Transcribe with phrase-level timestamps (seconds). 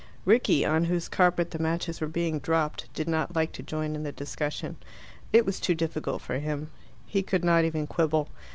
[0.25, 4.01] Rickie, on whose carpet the matches were being dropped, did not like to join in
[4.01, 4.77] the discussion.
[5.31, 6.71] It was too difficult for him.
[7.05, 8.27] He could not even quibble.